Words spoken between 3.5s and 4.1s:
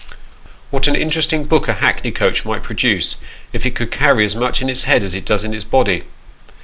if it could